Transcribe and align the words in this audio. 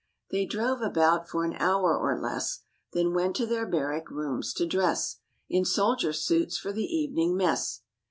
'They 0.31 0.47
drove 0.47 0.81
about 0.81 1.29
for 1.29 1.45
an 1.45 1.53
hour 1.57 1.95
or 1.95 2.19
less, 2.19 2.61
Then 2.91 3.13
went 3.13 3.35
to 3.35 3.45
their 3.45 3.67
barrack 3.67 4.09
rooms 4.09 4.51
to 4.55 4.65
dress, 4.65 5.17
In 5.47 5.63
soldier 5.63 6.11
suits 6.11 6.57
for 6.57 6.71
the 6.73 6.85
evening 6.85 7.33
S 7.35 7.37
mess. 7.37 7.81